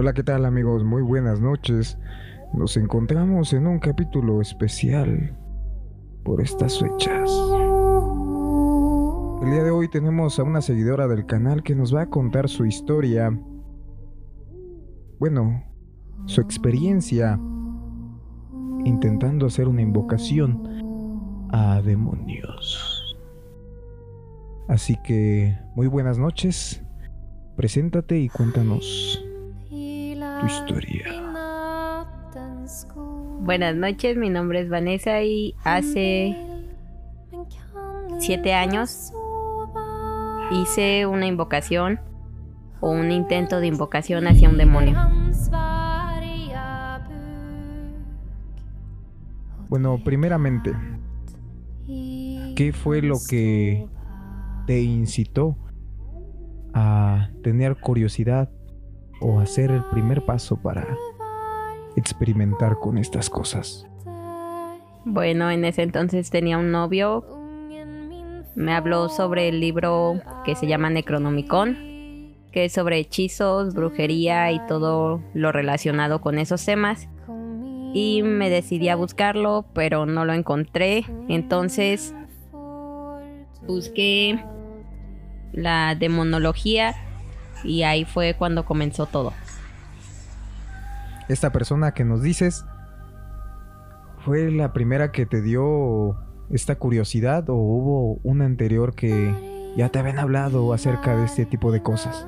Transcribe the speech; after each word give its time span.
Hola, 0.00 0.12
¿qué 0.12 0.22
tal 0.22 0.44
amigos? 0.44 0.84
Muy 0.84 1.02
buenas 1.02 1.40
noches. 1.40 1.98
Nos 2.54 2.76
encontramos 2.76 3.52
en 3.52 3.66
un 3.66 3.80
capítulo 3.80 4.40
especial 4.40 5.36
por 6.22 6.40
estas 6.40 6.78
fechas. 6.78 7.28
El 9.42 9.50
día 9.50 9.64
de 9.64 9.72
hoy 9.72 9.88
tenemos 9.90 10.38
a 10.38 10.44
una 10.44 10.60
seguidora 10.60 11.08
del 11.08 11.26
canal 11.26 11.64
que 11.64 11.74
nos 11.74 11.92
va 11.92 12.02
a 12.02 12.10
contar 12.10 12.48
su 12.48 12.64
historia. 12.64 13.36
Bueno, 15.18 15.64
su 16.26 16.42
experiencia 16.42 17.36
intentando 18.84 19.46
hacer 19.46 19.66
una 19.66 19.82
invocación 19.82 21.48
a 21.50 21.82
demonios. 21.82 23.16
Así 24.68 24.96
que, 25.02 25.58
muy 25.74 25.88
buenas 25.88 26.18
noches. 26.18 26.84
Preséntate 27.56 28.20
y 28.20 28.28
cuéntanos 28.28 29.24
tu 30.40 30.46
historia. 30.46 31.04
Buenas 33.40 33.74
noches, 33.74 34.16
mi 34.16 34.30
nombre 34.30 34.60
es 34.60 34.68
Vanessa 34.68 35.22
y 35.22 35.54
hace 35.64 36.36
siete 38.18 38.52
años 38.52 39.12
hice 40.50 41.06
una 41.06 41.26
invocación 41.26 42.00
o 42.80 42.90
un 42.90 43.10
intento 43.10 43.60
de 43.60 43.66
invocación 43.66 44.26
hacia 44.26 44.48
un 44.48 44.58
demonio. 44.58 44.96
Bueno, 49.68 50.00
primeramente, 50.02 50.72
¿qué 51.86 52.72
fue 52.72 53.02
lo 53.02 53.16
que 53.28 53.86
te 54.66 54.80
incitó 54.80 55.56
a 56.74 57.30
tener 57.42 57.76
curiosidad 57.76 58.50
o 59.20 59.40
hacer 59.40 59.70
el 59.70 59.84
primer 59.84 60.24
paso 60.24 60.56
para 60.56 60.86
experimentar 61.96 62.78
con 62.78 62.98
estas 62.98 63.28
cosas? 63.28 63.86
Bueno, 65.04 65.50
en 65.50 65.64
ese 65.64 65.82
entonces 65.82 66.30
tenía 66.30 66.58
un 66.58 66.70
novio. 66.70 67.24
Me 68.54 68.74
habló 68.74 69.08
sobre 69.08 69.48
el 69.48 69.60
libro 69.60 70.20
que 70.44 70.54
se 70.54 70.66
llama 70.66 70.90
Necronomicon, 70.90 72.34
que 72.52 72.66
es 72.66 72.72
sobre 72.72 72.98
hechizos, 72.98 73.74
brujería 73.74 74.50
y 74.52 74.60
todo 74.66 75.22
lo 75.34 75.52
relacionado 75.52 76.20
con 76.20 76.38
esos 76.38 76.64
temas. 76.64 77.08
Y 77.94 78.22
me 78.22 78.50
decidí 78.50 78.88
a 78.90 78.96
buscarlo, 78.96 79.64
pero 79.72 80.04
no 80.06 80.24
lo 80.24 80.34
encontré. 80.34 81.06
Entonces 81.28 82.14
busqué 83.66 84.44
la 85.52 85.94
demonología 85.94 86.94
y 87.64 87.82
ahí 87.82 88.04
fue 88.04 88.34
cuando 88.34 88.64
comenzó 88.64 89.06
todo. 89.06 89.32
Esta 91.28 91.50
persona 91.50 91.92
que 91.92 92.04
nos 92.04 92.22
dices 92.22 92.64
fue 94.24 94.50
la 94.50 94.72
primera 94.72 95.12
que 95.12 95.26
te 95.26 95.42
dio 95.42 96.16
esta 96.50 96.76
curiosidad 96.76 97.48
o 97.50 97.54
hubo 97.54 98.20
una 98.22 98.46
anterior 98.46 98.94
que 98.94 99.34
ya 99.76 99.90
te 99.90 99.98
habían 99.98 100.18
hablado 100.18 100.72
acerca 100.72 101.16
de 101.16 101.26
este 101.26 101.44
tipo 101.44 101.70
de 101.70 101.82
cosas. 101.82 102.26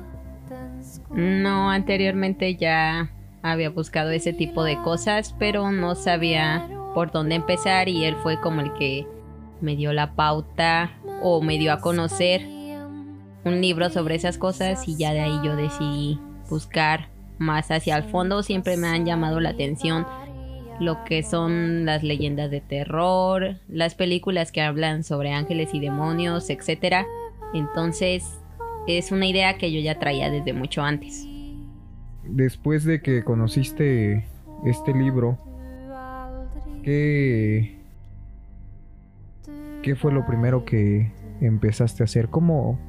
No, 1.09 1.69
anteriormente 1.69 2.55
ya 2.55 3.11
había 3.41 3.69
buscado 3.69 4.11
ese 4.11 4.33
tipo 4.33 4.63
de 4.63 4.77
cosas, 4.77 5.35
pero 5.37 5.71
no 5.71 5.95
sabía 5.95 6.67
por 6.93 7.11
dónde 7.11 7.35
empezar 7.35 7.89
y 7.89 8.05
él 8.05 8.15
fue 8.21 8.39
como 8.39 8.61
el 8.61 8.73
que 8.73 9.07
me 9.59 9.75
dio 9.75 9.93
la 9.93 10.13
pauta 10.13 10.91
o 11.21 11.41
me 11.41 11.57
dio 11.57 11.73
a 11.73 11.81
conocer 11.81 12.41
un 13.43 13.61
libro 13.61 13.89
sobre 13.89 14.15
esas 14.15 14.37
cosas 14.37 14.87
y 14.87 14.95
ya 14.97 15.13
de 15.13 15.21
ahí 15.21 15.39
yo 15.43 15.55
decidí 15.55 16.19
buscar 16.49 17.09
más 17.37 17.71
hacia 17.71 17.97
el 17.97 18.03
fondo. 18.03 18.43
Siempre 18.43 18.77
me 18.77 18.87
han 18.87 19.05
llamado 19.05 19.39
la 19.39 19.49
atención 19.49 20.05
lo 20.79 21.03
que 21.03 21.21
son 21.21 21.85
las 21.85 22.03
leyendas 22.03 22.49
de 22.49 22.61
terror, 22.61 23.57
las 23.67 23.95
películas 23.95 24.51
que 24.51 24.61
hablan 24.61 25.03
sobre 25.03 25.31
ángeles 25.31 25.73
y 25.73 25.79
demonios, 25.79 26.49
etc. 26.49 27.05
Entonces 27.53 28.39
es 28.87 29.11
una 29.11 29.27
idea 29.27 29.57
que 29.57 29.71
yo 29.71 29.79
ya 29.79 29.99
traía 29.99 30.31
desde 30.31 30.53
mucho 30.53 30.81
antes. 30.81 31.27
Después 32.23 32.83
de 32.83 33.01
que 33.01 33.23
conociste 33.23 34.25
este 34.65 34.93
libro, 34.93 35.37
¿qué, 36.83 37.77
qué 39.83 39.95
fue 39.95 40.11
lo 40.11 40.25
primero 40.25 40.65
que 40.65 41.11
empezaste 41.41 42.03
a 42.03 42.05
hacer? 42.05 42.29
¿Cómo, 42.29 42.79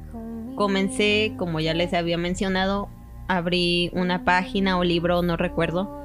comencé, 0.55 1.33
como 1.37 1.59
ya 1.59 1.73
les 1.73 1.93
había 1.93 2.17
mencionado, 2.17 2.89
abrí 3.27 3.89
una 3.93 4.23
página 4.23 4.77
o 4.77 4.83
libro, 4.83 5.21
no 5.21 5.37
recuerdo, 5.37 6.01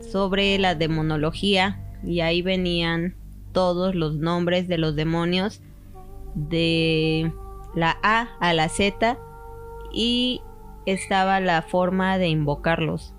sobre 0.00 0.58
la 0.58 0.74
demonología 0.74 1.80
y 2.04 2.20
ahí 2.20 2.42
venían 2.42 3.14
todos 3.52 3.94
los 3.94 4.16
nombres 4.16 4.68
de 4.68 4.78
los 4.78 4.96
demonios 4.96 5.62
de 6.34 7.32
la 7.74 7.96
A 8.02 8.28
a 8.40 8.52
la 8.52 8.68
Z 8.68 9.18
y 9.92 10.42
estaba 10.84 11.40
la 11.40 11.62
forma 11.62 12.18
de 12.18 12.28
invocarlos. 12.28 13.14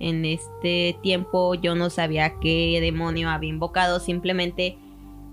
En 0.00 0.24
este 0.24 0.96
tiempo 1.02 1.54
yo 1.54 1.74
no 1.74 1.90
sabía 1.90 2.40
qué 2.40 2.78
demonio 2.80 3.30
había 3.30 3.50
invocado, 3.50 4.00
simplemente 4.00 4.78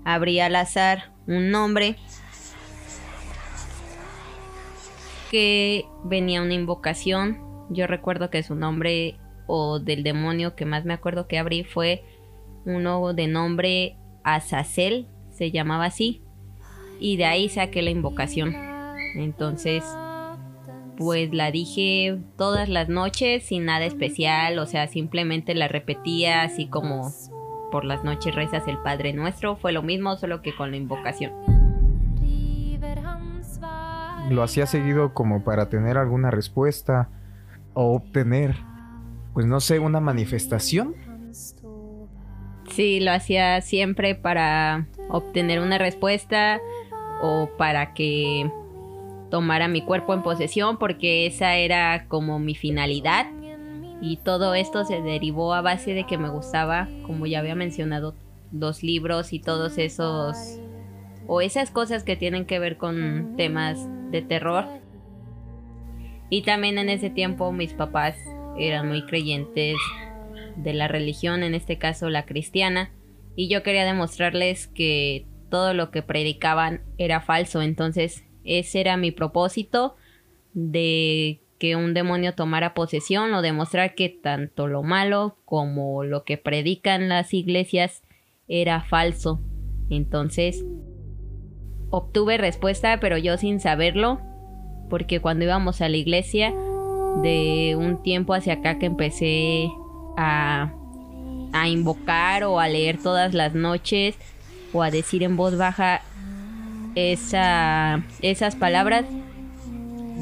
abrí 0.04 0.40
al 0.40 0.54
azar 0.56 1.12
un 1.26 1.50
nombre 1.50 1.96
que 5.30 5.86
venía 6.04 6.42
una 6.42 6.54
invocación. 6.54 7.38
Yo 7.70 7.86
recuerdo 7.86 8.30
que 8.30 8.42
su 8.42 8.54
nombre 8.56 9.16
o 9.46 9.78
del 9.78 10.02
demonio 10.02 10.56
que 10.56 10.66
más 10.66 10.84
me 10.84 10.92
acuerdo 10.92 11.28
que 11.28 11.38
abrí 11.38 11.64
fue 11.64 12.02
uno 12.66 13.14
de 13.14 13.28
nombre 13.28 13.96
Azazel, 14.24 15.06
se 15.30 15.50
llamaba 15.50 15.86
así. 15.86 16.22
Y 16.98 17.16
de 17.16 17.24
ahí 17.24 17.48
saqué 17.48 17.80
la 17.80 17.90
invocación. 17.90 18.54
Entonces, 19.14 19.84
pues 20.98 21.32
la 21.32 21.50
dije 21.50 22.18
todas 22.36 22.68
las 22.68 22.88
noches 22.88 23.44
sin 23.44 23.64
nada 23.64 23.86
especial, 23.86 24.58
o 24.58 24.66
sea, 24.66 24.88
simplemente 24.88 25.54
la 25.54 25.68
repetía 25.68 26.42
así 26.42 26.66
como 26.66 27.10
por 27.70 27.84
las 27.84 28.04
noches 28.04 28.34
rezas 28.34 28.68
el 28.68 28.78
Padre 28.78 29.12
Nuestro, 29.12 29.56
fue 29.56 29.72
lo 29.72 29.82
mismo, 29.82 30.16
solo 30.16 30.42
que 30.42 30.54
con 30.54 30.72
la 30.72 30.76
invocación 30.76 31.59
lo 34.30 34.42
hacía 34.42 34.66
seguido 34.66 35.12
como 35.12 35.44
para 35.44 35.68
tener 35.68 35.98
alguna 35.98 36.30
respuesta 36.30 37.08
o 37.74 37.94
obtener, 37.94 38.56
pues 39.34 39.46
no 39.46 39.60
sé, 39.60 39.78
una 39.78 40.00
manifestación. 40.00 40.94
Sí, 42.70 43.00
lo 43.00 43.10
hacía 43.10 43.60
siempre 43.60 44.14
para 44.14 44.86
obtener 45.08 45.60
una 45.60 45.78
respuesta 45.78 46.60
o 47.22 47.50
para 47.58 47.92
que 47.92 48.50
tomara 49.30 49.68
mi 49.68 49.82
cuerpo 49.82 50.14
en 50.14 50.22
posesión 50.22 50.78
porque 50.78 51.26
esa 51.26 51.56
era 51.56 52.06
como 52.08 52.38
mi 52.38 52.54
finalidad 52.54 53.26
y 54.00 54.16
todo 54.18 54.54
esto 54.54 54.84
se 54.84 55.02
derivó 55.02 55.52
a 55.52 55.60
base 55.60 55.92
de 55.92 56.06
que 56.06 56.16
me 56.16 56.30
gustaba, 56.30 56.88
como 57.06 57.26
ya 57.26 57.40
había 57.40 57.54
mencionado, 57.54 58.14
los 58.52 58.82
libros 58.82 59.32
y 59.32 59.40
todos 59.40 59.78
esos 59.78 60.58
o 61.26 61.40
esas 61.40 61.70
cosas 61.70 62.02
que 62.02 62.16
tienen 62.16 62.46
que 62.46 62.58
ver 62.58 62.76
con 62.76 63.34
temas 63.36 63.88
de 64.10 64.22
terror. 64.22 64.66
Y 66.28 66.42
también 66.42 66.78
en 66.78 66.88
ese 66.88 67.10
tiempo 67.10 67.52
mis 67.52 67.72
papás 67.72 68.16
eran 68.58 68.88
muy 68.88 69.04
creyentes 69.06 69.76
de 70.56 70.74
la 70.74 70.88
religión, 70.88 71.42
en 71.42 71.54
este 71.54 71.78
caso 71.78 72.10
la 72.10 72.26
cristiana, 72.26 72.92
y 73.36 73.48
yo 73.48 73.62
quería 73.62 73.84
demostrarles 73.84 74.66
que 74.66 75.26
todo 75.48 75.74
lo 75.74 75.90
que 75.90 76.02
predicaban 76.02 76.82
era 76.98 77.20
falso, 77.20 77.62
entonces 77.62 78.24
ese 78.44 78.80
era 78.80 78.96
mi 78.96 79.10
propósito 79.10 79.96
de 80.52 81.40
que 81.58 81.76
un 81.76 81.92
demonio 81.92 82.34
tomara 82.34 82.74
posesión 82.74 83.34
o 83.34 83.42
demostrar 83.42 83.94
que 83.94 84.08
tanto 84.08 84.66
lo 84.66 84.82
malo 84.82 85.36
como 85.44 86.04
lo 86.04 86.24
que 86.24 86.38
predican 86.38 87.08
las 87.08 87.34
iglesias 87.34 88.02
era 88.48 88.82
falso. 88.82 89.42
Entonces 89.90 90.64
obtuve 91.90 92.38
respuesta, 92.38 92.98
pero 93.00 93.18
yo 93.18 93.36
sin 93.36 93.60
saberlo, 93.60 94.20
porque 94.88 95.20
cuando 95.20 95.44
íbamos 95.44 95.80
a 95.80 95.88
la 95.88 95.96
iglesia, 95.96 96.52
de 97.22 97.76
un 97.78 98.02
tiempo 98.02 98.34
hacia 98.34 98.54
acá 98.54 98.78
que 98.78 98.86
empecé 98.86 99.68
a, 100.16 100.72
a 101.52 101.68
invocar 101.68 102.44
o 102.44 102.60
a 102.60 102.68
leer 102.68 102.98
todas 103.02 103.34
las 103.34 103.54
noches 103.54 104.16
o 104.72 104.82
a 104.82 104.90
decir 104.90 105.22
en 105.22 105.36
voz 105.36 105.56
baja 105.56 106.02
esa, 106.94 108.02
esas 108.22 108.56
palabras, 108.56 109.04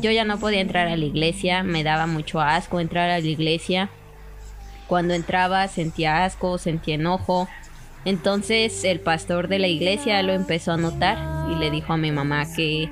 yo 0.00 0.10
ya 0.10 0.24
no 0.24 0.38
podía 0.38 0.60
entrar 0.60 0.88
a 0.88 0.96
la 0.96 1.04
iglesia, 1.04 1.62
me 1.62 1.82
daba 1.82 2.06
mucho 2.06 2.40
asco 2.40 2.80
entrar 2.80 3.10
a 3.10 3.20
la 3.20 3.26
iglesia. 3.26 3.90
Cuando 4.86 5.12
entraba 5.12 5.68
sentía 5.68 6.24
asco, 6.24 6.56
sentía 6.56 6.94
enojo, 6.94 7.48
entonces 8.04 8.84
el 8.84 9.00
pastor 9.00 9.48
de 9.48 9.58
la 9.58 9.68
iglesia 9.68 10.22
lo 10.22 10.32
empezó 10.32 10.72
a 10.72 10.76
notar 10.78 11.37
y 11.50 11.56
le 11.56 11.70
dijo 11.70 11.92
a 11.92 11.96
mi 11.96 12.12
mamá 12.12 12.44
que 12.54 12.90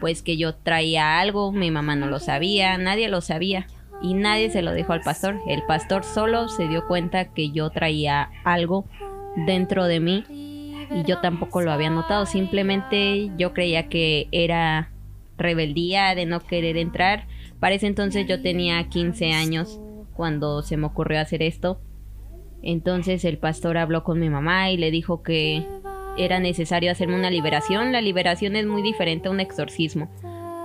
pues 0.00 0.22
que 0.22 0.36
yo 0.36 0.54
traía 0.54 1.20
algo, 1.20 1.52
mi 1.52 1.70
mamá 1.70 1.94
no 1.94 2.06
lo 2.06 2.18
sabía, 2.18 2.78
nadie 2.78 3.08
lo 3.08 3.20
sabía. 3.20 3.66
y 4.02 4.14
nadie 4.14 4.50
se 4.50 4.62
lo 4.62 4.72
dijo 4.72 4.94
al 4.94 5.02
pastor. 5.02 5.38
El 5.46 5.62
pastor 5.64 6.04
solo 6.04 6.48
se 6.48 6.66
dio 6.68 6.86
cuenta 6.86 7.34
que 7.34 7.50
yo 7.50 7.68
traía 7.68 8.30
algo 8.44 8.86
dentro 9.46 9.84
de 9.84 10.00
mí 10.00 10.24
y 10.90 11.02
yo 11.04 11.18
tampoco 11.18 11.60
lo 11.60 11.70
había 11.70 11.90
notado. 11.90 12.24
Simplemente 12.24 13.30
yo 13.36 13.52
creía 13.52 13.88
que 13.88 14.28
era 14.32 14.90
rebeldía 15.36 16.14
de 16.14 16.24
no 16.24 16.40
querer 16.40 16.78
entrar. 16.78 17.26
Para 17.60 17.74
ese 17.74 17.88
entonces 17.88 18.26
yo 18.26 18.40
tenía 18.40 18.88
15 18.88 19.32
años 19.32 19.80
cuando 20.14 20.62
se 20.62 20.78
me 20.78 20.86
ocurrió 20.86 21.20
hacer 21.20 21.42
esto. 21.42 21.80
Entonces 22.62 23.24
el 23.24 23.38
pastor 23.38 23.76
habló 23.76 24.02
con 24.02 24.18
mi 24.18 24.30
mamá 24.30 24.70
y 24.70 24.76
le 24.76 24.90
dijo 24.90 25.22
que 25.22 25.66
era 26.16 26.38
necesario 26.40 26.92
hacerme 26.92 27.16
una 27.16 27.30
liberación. 27.30 27.92
La 27.92 28.00
liberación 28.00 28.56
es 28.56 28.66
muy 28.66 28.82
diferente 28.82 29.28
a 29.28 29.30
un 29.30 29.40
exorcismo. 29.40 30.08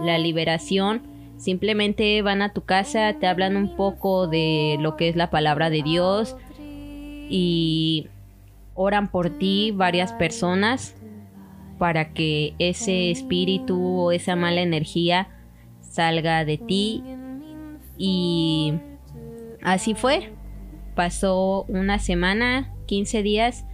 La 0.02 0.18
liberación 0.18 1.04
simplemente 1.38 2.22
van 2.22 2.42
a 2.42 2.54
tu 2.54 2.62
casa, 2.62 3.14
te 3.20 3.28
hablan 3.28 3.58
un 3.58 3.76
poco 3.76 4.28
de 4.28 4.78
lo 4.80 4.96
que 4.96 5.10
es 5.10 5.16
la 5.16 5.30
palabra 5.30 5.70
de 5.70 5.84
Dios 5.84 6.36
y 7.30 8.08
oran 8.74 9.10
por 9.10 9.30
ti 9.30 9.72
varias 9.72 10.14
personas 10.14 10.96
para 11.78 12.14
que 12.14 12.54
ese 12.60 13.12
espíritu 13.12 14.00
o 14.00 14.12
esa 14.12 14.36
mala 14.36 14.62
energía 14.62 15.30
salga 15.82 16.46
de 16.46 16.58
ti 16.58 17.04
y 17.98 18.74
así 19.62 19.94
fue. 19.94 20.32
Pasó 20.96 21.66
una 21.68 22.00
semana, 22.00 22.74
15 22.86 23.24
días, 23.24 23.66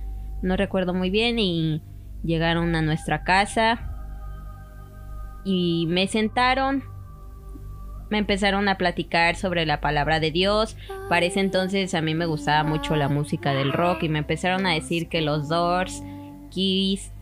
no 0.42 0.58
recuerdo 0.58 0.94
muy 0.94 1.10
bien 1.10 1.40
y 1.40 1.82
llegaron 2.24 2.76
a 2.76 2.82
nuestra 2.82 3.24
casa 3.24 3.88
y 5.44 5.86
me 5.88 6.08
sentaron 6.08 6.84
me 8.12 8.18
empezaron 8.18 8.68
a 8.68 8.78
platicar 8.78 9.38
sobre 9.38 9.66
la 9.66 9.80
palabra 9.80 10.20
de 10.20 10.32
Dios. 10.32 10.76
Para 11.08 11.26
ese 11.26 11.40
entonces 11.40 11.96
a 11.96 12.02
mí 12.02 12.14
me 12.14 12.26
gustaba 12.26 12.68
mucho 12.68 12.98
la 12.98 13.08
música 13.08 13.54
del 13.54 13.72
rock 13.72 14.04
y 14.04 14.10
me 14.10 14.20
empezaron 14.20 14.66
a 14.66 14.74
decir 14.74 15.08
que 15.08 15.22
los 15.22 15.48
Doors, 15.48 16.04
Kiss, 16.50 17.14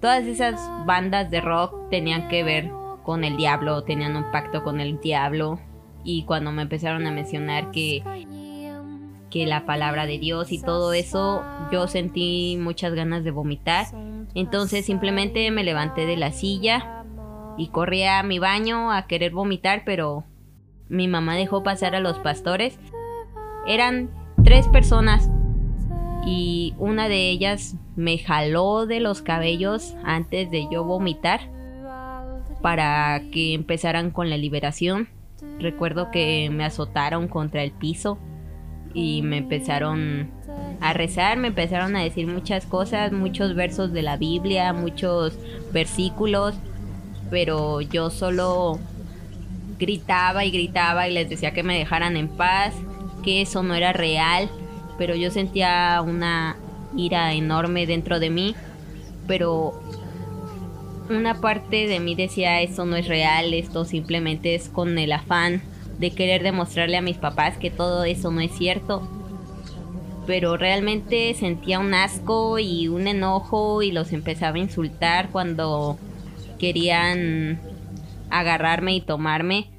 todas 0.00 0.24
esas 0.24 0.58
bandas 0.86 1.30
de 1.30 1.42
rock 1.42 1.90
tenían 1.90 2.28
que 2.28 2.42
ver 2.42 2.70
con 3.04 3.24
el 3.24 3.36
diablo, 3.36 3.84
tenían 3.84 4.16
un 4.16 4.30
pacto 4.32 4.64
con 4.64 4.80
el 4.80 4.98
diablo. 5.00 5.60
Y 6.02 6.24
cuando 6.24 6.50
me 6.50 6.62
empezaron 6.62 7.06
a 7.06 7.10
mencionar 7.10 7.70
que 7.70 8.02
que 9.30 9.46
la 9.46 9.64
palabra 9.64 10.06
de 10.06 10.18
Dios 10.18 10.52
y 10.52 10.60
todo 10.60 10.92
eso, 10.92 11.44
yo 11.70 11.86
sentí 11.86 12.58
muchas 12.60 12.94
ganas 12.94 13.24
de 13.24 13.30
vomitar. 13.30 13.86
Entonces 14.34 14.84
simplemente 14.84 15.50
me 15.50 15.64
levanté 15.64 16.06
de 16.06 16.16
la 16.16 16.32
silla, 16.32 17.00
y 17.60 17.68
corrí 17.68 18.04
a 18.04 18.22
mi 18.22 18.38
baño 18.38 18.90
a 18.90 19.06
querer 19.06 19.32
vomitar, 19.32 19.82
pero 19.84 20.24
mi 20.88 21.08
mamá 21.08 21.36
dejó 21.36 21.62
pasar 21.62 21.94
a 21.94 22.00
los 22.00 22.18
pastores. 22.18 22.78
Eran 23.66 24.10
tres 24.42 24.66
personas 24.68 25.28
y 26.24 26.74
una 26.78 27.08
de 27.08 27.28
ellas 27.28 27.76
me 27.96 28.16
jaló 28.16 28.86
de 28.86 29.00
los 29.00 29.20
cabellos 29.20 29.94
antes 30.04 30.50
de 30.50 30.68
yo 30.70 30.84
vomitar 30.84 31.40
para 32.62 33.20
que 33.30 33.52
empezaran 33.52 34.10
con 34.10 34.30
la 34.30 34.38
liberación. 34.38 35.08
Recuerdo 35.58 36.10
que 36.10 36.48
me 36.50 36.64
azotaron 36.64 37.28
contra 37.28 37.62
el 37.62 37.72
piso 37.72 38.18
y 38.94 39.22
me 39.22 39.38
empezaron 39.38 40.30
a 40.80 40.92
rezar, 40.92 41.36
me 41.36 41.48
empezaron 41.48 41.94
a 41.96 42.02
decir 42.02 42.26
muchas 42.26 42.66
cosas, 42.66 43.12
muchos 43.12 43.54
versos 43.54 43.92
de 43.92 44.02
la 44.02 44.16
Biblia, 44.16 44.72
muchos 44.72 45.38
versículos 45.72 46.54
pero 47.30 47.80
yo 47.80 48.10
solo 48.10 48.78
gritaba 49.78 50.44
y 50.44 50.50
gritaba 50.50 51.08
y 51.08 51.14
les 51.14 51.30
decía 51.30 51.52
que 51.52 51.62
me 51.62 51.78
dejaran 51.78 52.16
en 52.16 52.28
paz, 52.28 52.74
que 53.22 53.40
eso 53.40 53.62
no 53.62 53.74
era 53.74 53.92
real, 53.92 54.50
pero 54.98 55.14
yo 55.14 55.30
sentía 55.30 56.02
una 56.04 56.56
ira 56.96 57.32
enorme 57.32 57.86
dentro 57.86 58.18
de 58.18 58.28
mí, 58.28 58.54
pero 59.26 59.80
una 61.08 61.40
parte 61.40 61.86
de 61.86 62.00
mí 62.00 62.14
decía 62.14 62.60
eso 62.60 62.84
no 62.84 62.96
es 62.96 63.08
real, 63.08 63.54
esto 63.54 63.84
simplemente 63.84 64.54
es 64.54 64.68
con 64.68 64.98
el 64.98 65.12
afán 65.12 65.62
de 66.00 66.10
querer 66.12 66.42
demostrarle 66.42 66.96
a 66.96 67.02
mis 67.02 67.18
papás 67.18 67.58
que 67.58 67.70
todo 67.70 68.04
eso 68.04 68.30
no 68.30 68.40
es 68.40 68.50
cierto. 68.52 69.06
Pero 70.26 70.56
realmente 70.56 71.34
sentía 71.34 71.78
un 71.78 71.92
asco 71.92 72.58
y 72.58 72.88
un 72.88 73.06
enojo 73.06 73.82
y 73.82 73.92
los 73.92 74.12
empezaba 74.12 74.56
a 74.56 74.60
insultar 74.60 75.30
cuando 75.30 75.98
querían 76.58 77.60
agarrarme 78.30 78.94
y 78.94 79.02
tomarme. 79.02 79.70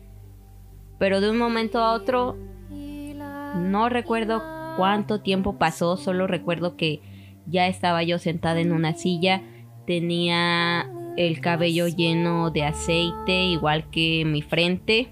Pero 1.00 1.22
de 1.22 1.32
un 1.32 1.38
momento 1.38 1.80
a 1.80 1.94
otro, 1.94 2.38
no 2.70 3.90
recuerdo 3.90 4.44
cuánto 4.78 5.22
tiempo 5.22 5.58
pasó, 5.58 5.98
solo 5.98 6.28
recuerdo 6.28 6.76
que 6.78 7.02
ya 7.48 7.68
estaba 7.68 8.04
yo 8.04 8.20
sentada 8.20 8.60
en 8.60 8.72
una 8.72 8.94
silla, 8.94 9.42
tenía 9.88 10.88
el 11.18 11.42
cabello 11.42 11.88
lleno 11.88 12.52
de 12.52 12.64
aceite, 12.64 13.46
igual 13.46 13.90
que 13.90 14.24
mi 14.26 14.44
frente. 14.44 15.10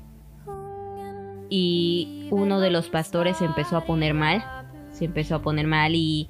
Y 1.50 2.28
uno 2.32 2.60
de 2.60 2.70
los 2.70 2.90
pastores 2.90 3.38
se 3.38 3.46
empezó 3.46 3.78
a 3.78 3.86
poner 3.86 4.14
mal, 4.14 4.44
se 4.92 5.06
empezó 5.06 5.36
a 5.36 5.42
poner 5.42 5.68
mal 5.68 5.96
y 5.96 6.30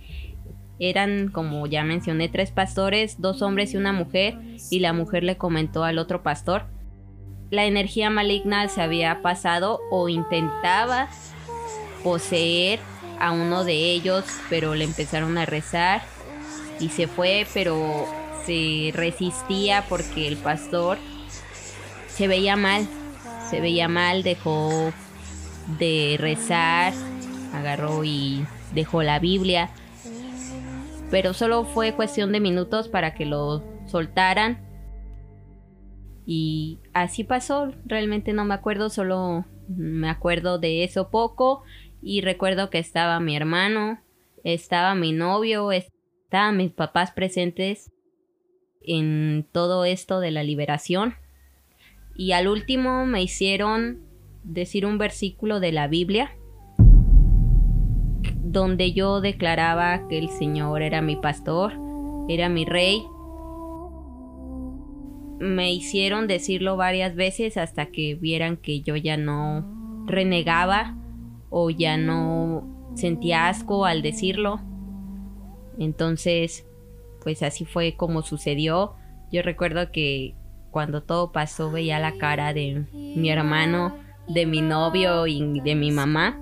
eran, 0.80 1.30
como 1.30 1.68
ya 1.68 1.84
mencioné, 1.84 2.30
tres 2.30 2.52
pastores, 2.52 3.20
dos 3.20 3.42
hombres 3.42 3.74
y 3.74 3.78
una 3.78 3.92
mujer, 3.92 4.38
y 4.72 4.80
la 4.80 4.94
mujer 4.94 5.24
le 5.24 5.38
comentó 5.38 5.84
al 5.84 5.98
otro 5.98 6.24
pastor, 6.24 6.68
la 7.52 7.66
energía 7.66 8.10
maligna 8.10 8.68
se 8.70 8.82
había 8.82 9.22
pasado 9.22 9.82
o 9.92 10.08
intentaba 10.08 11.10
poseer 12.04 12.80
a 13.20 13.32
uno 13.32 13.66
de 13.66 13.74
ellos, 13.92 14.24
pero 14.50 14.76
le 14.76 14.86
empezaron 14.86 15.38
a 15.38 15.46
rezar 15.46 16.02
y 16.80 16.90
se 16.90 17.08
fue, 17.08 17.46
pero 17.54 18.06
se 18.46 18.92
resistía 18.94 19.84
porque 19.90 20.28
el 20.28 20.38
pastor 20.38 20.98
se 22.08 22.28
veía 22.28 22.56
mal, 22.56 22.88
se 23.50 23.60
veía 23.60 23.88
mal, 23.88 24.24
dejó 24.24 24.94
de 25.78 26.16
rezar, 26.20 26.94
agarró 27.54 28.04
y 28.04 28.46
dejó 28.74 29.04
la 29.04 29.20
Biblia 29.20 29.70
pero 31.10 31.34
solo 31.34 31.66
fue 31.66 31.94
cuestión 31.94 32.32
de 32.32 32.40
minutos 32.40 32.88
para 32.88 33.14
que 33.14 33.26
lo 33.26 33.64
soltaran. 33.88 34.60
Y 36.26 36.80
así 36.94 37.24
pasó, 37.24 37.74
realmente 37.86 38.34
no 38.34 38.46
me 38.46 38.54
acuerdo, 38.54 38.90
solo 38.90 39.46
me 39.68 40.10
acuerdo 40.10 40.60
de 40.60 40.84
eso 40.84 41.10
poco 41.10 41.64
y 42.02 42.22
recuerdo 42.22 42.70
que 42.70 42.78
estaba 42.78 43.20
mi 43.20 43.36
hermano, 43.36 44.00
estaba 44.44 44.94
mi 44.94 45.12
novio, 45.12 45.72
estaban 45.72 46.58
mis 46.58 46.72
papás 46.72 47.12
presentes 47.12 47.92
en 48.82 49.48
todo 49.52 49.86
esto 49.86 50.20
de 50.20 50.32
la 50.32 50.44
liberación. 50.44 51.16
Y 52.16 52.34
al 52.34 52.48
último 52.48 53.06
me 53.08 53.24
hicieron 53.24 54.09
decir 54.54 54.86
un 54.86 54.98
versículo 54.98 55.60
de 55.60 55.72
la 55.72 55.88
Biblia 55.88 56.32
donde 58.52 58.94
yo 58.94 59.22
declaraba 59.22 60.08
que 60.08 60.18
el 60.18 60.30
Señor 60.30 60.82
era 60.82 61.02
mi 61.02 61.16
pastor, 61.16 61.74
era 62.28 62.50
mi 62.50 62.66
rey. 62.66 63.04
Me 65.40 65.72
hicieron 65.72 66.28
decirlo 66.28 66.76
varias 66.76 67.16
veces 67.16 67.58
hasta 67.58 67.88
que 67.88 68.16
vieran 68.16 68.58
que 68.58 68.82
yo 68.82 68.96
ya 68.96 69.18
no 69.18 70.04
renegaba 70.08 70.98
o 71.50 71.70
ya 71.70 71.98
no 71.98 72.92
sentía 72.96 73.50
asco 73.50 73.86
al 73.86 74.02
decirlo. 74.02 74.60
Entonces, 75.78 76.66
pues 77.22 77.44
así 77.44 77.66
fue 77.66 77.96
como 77.96 78.24
sucedió. 78.24 78.96
Yo 79.32 79.44
recuerdo 79.44 79.92
que 79.92 80.34
cuando 80.72 81.04
todo 81.04 81.32
pasó 81.32 81.72
veía 81.72 82.00
la 82.00 82.18
cara 82.18 82.54
de 82.54 82.86
mi 82.94 83.30
hermano, 83.30 83.96
de 84.30 84.46
mi 84.46 84.62
novio 84.62 85.28
y 85.28 85.60
de 85.62 85.76
mi 85.76 85.92
mamá 85.92 86.40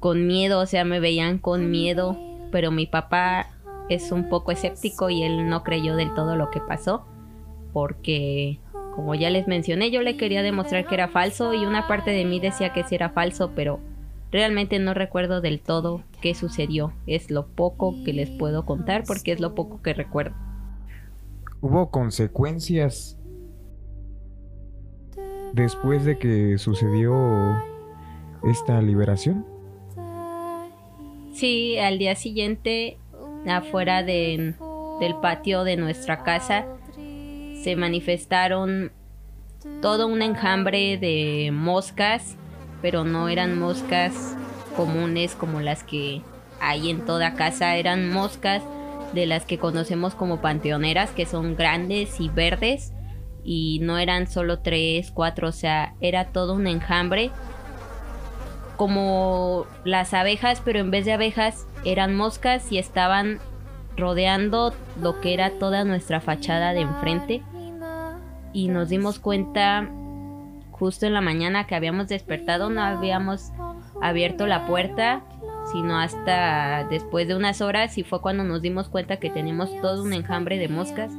con 0.00 0.26
miedo, 0.26 0.60
o 0.60 0.66
sea, 0.66 0.84
me 0.84 1.00
veían 1.00 1.38
con 1.38 1.70
miedo, 1.70 2.16
pero 2.52 2.70
mi 2.70 2.86
papá 2.86 3.48
es 3.88 4.12
un 4.12 4.28
poco 4.28 4.52
escéptico 4.52 5.10
y 5.10 5.22
él 5.22 5.48
no 5.48 5.62
creyó 5.62 5.96
del 5.96 6.14
todo 6.14 6.36
lo 6.36 6.50
que 6.50 6.60
pasó, 6.60 7.04
porque 7.72 8.60
como 8.94 9.14
ya 9.14 9.30
les 9.30 9.46
mencioné, 9.46 9.90
yo 9.90 10.02
le 10.02 10.16
quería 10.16 10.42
demostrar 10.42 10.86
que 10.86 10.94
era 10.94 11.08
falso 11.08 11.54
y 11.54 11.64
una 11.64 11.86
parte 11.86 12.10
de 12.10 12.24
mí 12.24 12.40
decía 12.40 12.72
que 12.72 12.84
sí 12.84 12.94
era 12.94 13.10
falso, 13.10 13.52
pero 13.54 13.80
realmente 14.30 14.78
no 14.78 14.94
recuerdo 14.94 15.40
del 15.40 15.60
todo 15.60 16.02
qué 16.20 16.34
sucedió. 16.34 16.92
Es 17.06 17.30
lo 17.30 17.46
poco 17.46 17.94
que 18.04 18.12
les 18.12 18.30
puedo 18.30 18.64
contar 18.64 19.04
porque 19.06 19.32
es 19.32 19.40
lo 19.40 19.54
poco 19.54 19.80
que 19.82 19.94
recuerdo. 19.94 20.34
¿Hubo 21.60 21.90
consecuencias 21.90 23.17
después 25.58 26.04
de 26.04 26.18
que 26.18 26.56
sucedió 26.58 27.62
esta 28.44 28.80
liberación? 28.80 29.44
Sí, 31.32 31.78
al 31.78 31.98
día 31.98 32.14
siguiente, 32.14 32.98
afuera 33.46 34.02
de, 34.02 34.54
del 35.00 35.14
patio 35.20 35.64
de 35.64 35.76
nuestra 35.76 36.22
casa, 36.22 36.64
se 36.96 37.76
manifestaron 37.76 38.92
todo 39.82 40.06
un 40.06 40.22
enjambre 40.22 40.96
de 40.96 41.50
moscas 41.52 42.36
pero 42.82 43.04
no 43.04 43.28
eran 43.28 43.58
moscas 43.58 44.36
comunes 44.76 45.34
como 45.34 45.60
las 45.60 45.82
que 45.82 46.22
hay 46.60 46.90
en 46.90 47.04
toda 47.04 47.34
casa, 47.34 47.76
eran 47.76 48.10
moscas 48.10 48.62
de 49.12 49.26
las 49.26 49.44
que 49.44 49.58
conocemos 49.58 50.14
como 50.14 50.40
panteoneras, 50.40 51.10
que 51.10 51.26
son 51.26 51.56
grandes 51.56 52.20
y 52.20 52.28
verdes, 52.28 52.92
y 53.50 53.78
no 53.78 53.96
eran 53.96 54.26
solo 54.26 54.58
tres, 54.58 55.10
cuatro, 55.10 55.48
o 55.48 55.52
sea, 55.52 55.94
era 56.02 56.32
todo 56.32 56.52
un 56.52 56.66
enjambre, 56.66 57.30
como 58.76 59.64
las 59.84 60.12
abejas, 60.12 60.60
pero 60.62 60.80
en 60.80 60.90
vez 60.90 61.06
de 61.06 61.14
abejas 61.14 61.66
eran 61.82 62.14
moscas 62.14 62.70
y 62.70 62.76
estaban 62.76 63.38
rodeando 63.96 64.74
lo 65.00 65.22
que 65.22 65.32
era 65.32 65.52
toda 65.52 65.84
nuestra 65.84 66.20
fachada 66.20 66.74
de 66.74 66.82
enfrente. 66.82 67.42
Y 68.52 68.68
nos 68.68 68.90
dimos 68.90 69.18
cuenta 69.18 69.88
justo 70.70 71.06
en 71.06 71.14
la 71.14 71.22
mañana 71.22 71.66
que 71.66 71.74
habíamos 71.74 72.06
despertado, 72.08 72.68
no 72.68 72.82
habíamos 72.82 73.50
abierto 74.02 74.46
la 74.46 74.66
puerta, 74.66 75.22
sino 75.72 75.98
hasta 75.98 76.86
después 76.90 77.26
de 77.26 77.34
unas 77.34 77.62
horas 77.62 77.96
y 77.96 78.02
fue 78.02 78.20
cuando 78.20 78.44
nos 78.44 78.60
dimos 78.60 78.90
cuenta 78.90 79.16
que 79.16 79.30
teníamos 79.30 79.70
todo 79.80 80.02
un 80.02 80.12
enjambre 80.12 80.58
de 80.58 80.68
moscas 80.68 81.12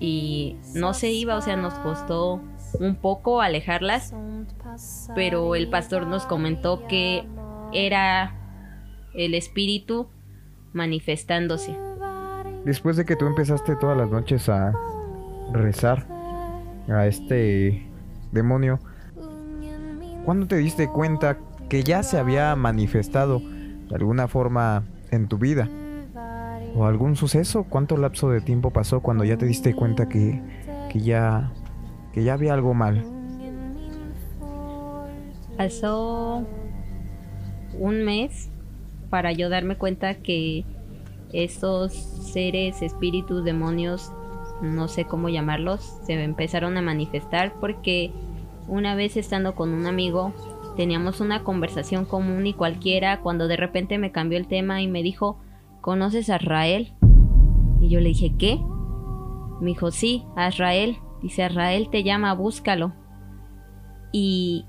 y 0.00 0.56
no 0.74 0.94
se 0.94 1.10
iba, 1.10 1.36
o 1.36 1.40
sea, 1.40 1.56
nos 1.56 1.74
costó 1.74 2.40
un 2.80 2.96
poco 2.96 3.40
alejarlas, 3.40 4.14
pero 5.14 5.54
el 5.54 5.68
pastor 5.70 6.06
nos 6.06 6.26
comentó 6.26 6.86
que 6.86 7.26
era 7.72 8.34
el 9.14 9.34
espíritu 9.34 10.08
manifestándose. 10.72 11.76
Después 12.64 12.96
de 12.96 13.04
que 13.04 13.16
tú 13.16 13.26
empezaste 13.26 13.76
todas 13.76 13.96
las 13.96 14.10
noches 14.10 14.48
a 14.48 14.72
rezar 15.52 16.06
a 16.88 17.06
este 17.06 17.86
demonio, 18.32 18.80
¿cuándo 20.24 20.46
te 20.46 20.56
diste 20.56 20.88
cuenta 20.88 21.38
que 21.68 21.82
ya 21.82 22.02
se 22.02 22.18
había 22.18 22.56
manifestado 22.56 23.40
de 23.40 23.94
alguna 23.94 24.28
forma 24.28 24.84
en 25.10 25.28
tu 25.28 25.38
vida? 25.38 25.68
¿O 26.76 26.86
algún 26.86 27.14
suceso? 27.14 27.64
¿Cuánto 27.64 27.96
lapso 27.96 28.30
de 28.30 28.40
tiempo 28.40 28.70
pasó 28.70 29.00
cuando 29.00 29.24
ya 29.24 29.36
te 29.36 29.46
diste 29.46 29.74
cuenta 29.74 30.08
que, 30.08 30.42
que 30.90 31.00
ya, 31.00 31.52
que 32.12 32.24
ya 32.24 32.34
había 32.34 32.52
algo 32.52 32.74
mal? 32.74 33.04
Pasó 35.56 36.44
un 37.78 38.04
mes 38.04 38.50
para 39.08 39.30
yo 39.32 39.48
darme 39.48 39.76
cuenta 39.76 40.16
que 40.16 40.64
estos 41.32 41.92
seres, 41.92 42.82
espíritus, 42.82 43.44
demonios, 43.44 44.12
no 44.60 44.88
sé 44.88 45.04
cómo 45.04 45.28
llamarlos, 45.28 45.98
se 46.04 46.20
empezaron 46.22 46.76
a 46.76 46.82
manifestar 46.82 47.54
porque 47.60 48.12
una 48.66 48.94
vez 48.94 49.16
estando 49.16 49.54
con 49.54 49.72
un 49.72 49.86
amigo 49.86 50.32
teníamos 50.76 51.20
una 51.20 51.44
conversación 51.44 52.04
común 52.04 52.46
y 52.46 52.54
cualquiera 52.54 53.20
cuando 53.20 53.46
de 53.46 53.56
repente 53.56 53.98
me 53.98 54.10
cambió 54.10 54.38
el 54.38 54.48
tema 54.48 54.82
y 54.82 54.88
me 54.88 55.02
dijo, 55.02 55.38
¿conoces 55.84 56.30
a 56.30 56.36
Israel? 56.36 56.94
Y 57.82 57.90
yo 57.90 58.00
le 58.00 58.08
dije, 58.08 58.34
¿qué? 58.38 58.58
Me 59.60 59.72
dijo, 59.72 59.90
sí, 59.90 60.24
a 60.34 60.48
Israel. 60.48 60.96
Dice, 61.20 61.44
Israel 61.44 61.90
te 61.90 62.02
llama, 62.02 62.32
búscalo. 62.32 62.94
Y 64.10 64.64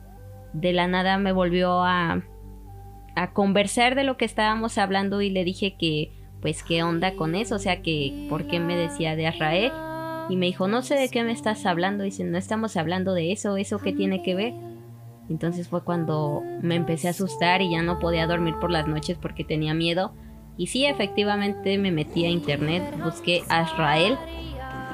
de 0.51 0.73
la 0.73 0.87
nada 0.87 1.17
me 1.17 1.31
volvió 1.31 1.83
a, 1.83 2.21
a 3.15 3.31
conversar 3.31 3.95
de 3.95 4.03
lo 4.03 4.17
que 4.17 4.25
estábamos 4.25 4.77
hablando 4.77 5.21
y 5.21 5.29
le 5.29 5.45
dije 5.45 5.77
que, 5.79 6.11
pues, 6.41 6.63
¿qué 6.63 6.83
onda 6.83 7.15
con 7.15 7.35
eso? 7.35 7.55
O 7.55 7.59
sea, 7.59 7.81
que, 7.81 8.27
¿por 8.29 8.47
qué 8.47 8.59
me 8.59 8.75
decía 8.75 9.15
de 9.15 9.29
Israel? 9.29 9.71
Y 10.27 10.35
me 10.35 10.47
dijo, 10.47 10.67
no 10.67 10.81
sé 10.81 10.95
de 10.95 11.07
qué 11.07 11.23
me 11.23 11.31
estás 11.31 11.65
hablando. 11.65 12.03
Dice, 12.03 12.25
no 12.25 12.37
estamos 12.37 12.75
hablando 12.75 13.13
de 13.13 13.31
eso, 13.31 13.55
¿eso 13.55 13.79
qué 13.79 13.93
tiene 13.93 14.21
que 14.21 14.35
ver? 14.35 14.53
Entonces 15.29 15.69
fue 15.69 15.81
cuando 15.81 16.43
me 16.61 16.75
empecé 16.75 17.07
a 17.07 17.11
asustar 17.11 17.61
y 17.61 17.71
ya 17.71 17.83
no 17.83 17.99
podía 17.99 18.27
dormir 18.27 18.55
por 18.59 18.69
las 18.69 18.85
noches 18.85 19.17
porque 19.17 19.45
tenía 19.45 19.73
miedo. 19.73 20.13
Y 20.57 20.67
sí, 20.67 20.85
efectivamente 20.85 21.77
me 21.77 21.91
metí 21.91 22.25
a 22.25 22.29
internet, 22.29 22.83
busqué 23.03 23.43
a 23.49 23.63
Israel 23.63 24.17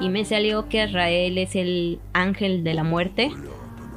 y 0.00 0.08
me 0.08 0.24
salió 0.24 0.68
que 0.68 0.84
Israel 0.84 1.38
es 1.38 1.54
el 1.54 2.00
ángel 2.12 2.64
de 2.64 2.74
la 2.74 2.84
muerte. 2.84 3.30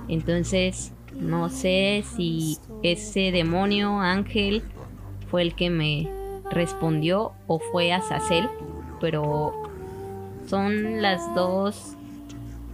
Entonces 0.07 0.93
no 1.13 1.49
sé 1.49 2.03
si 2.15 2.57
ese 2.83 3.31
demonio 3.31 3.99
ángel 3.99 4.63
fue 5.31 5.41
el 5.41 5.55
que 5.55 5.69
me 5.69 6.07
respondió 6.51 7.31
o 7.47 7.59
fue 7.59 7.91
Azazel, 7.91 8.47
pero 9.01 9.53
son 10.45 11.01
las 11.01 11.33
dos 11.33 11.95